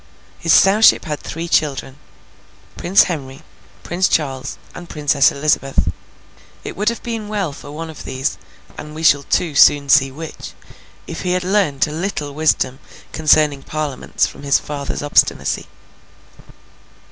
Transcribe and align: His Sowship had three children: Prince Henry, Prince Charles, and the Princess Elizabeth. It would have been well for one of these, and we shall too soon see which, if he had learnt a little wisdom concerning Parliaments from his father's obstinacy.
His 0.39 0.51
Sowship 0.51 1.05
had 1.05 1.19
three 1.19 1.47
children: 1.47 1.99
Prince 2.75 3.03
Henry, 3.03 3.43
Prince 3.83 4.07
Charles, 4.09 4.57
and 4.73 4.87
the 4.87 4.91
Princess 4.91 5.31
Elizabeth. 5.31 5.89
It 6.63 6.75
would 6.75 6.89
have 6.89 7.03
been 7.03 7.27
well 7.27 7.53
for 7.53 7.69
one 7.71 7.87
of 7.87 8.03
these, 8.03 8.39
and 8.79 8.95
we 8.95 9.03
shall 9.03 9.21
too 9.21 9.53
soon 9.53 9.89
see 9.89 10.11
which, 10.11 10.53
if 11.05 11.21
he 11.21 11.33
had 11.33 11.43
learnt 11.43 11.85
a 11.85 11.91
little 11.91 12.33
wisdom 12.33 12.79
concerning 13.11 13.61
Parliaments 13.61 14.25
from 14.25 14.41
his 14.41 14.57
father's 14.57 15.03
obstinacy. 15.03 15.67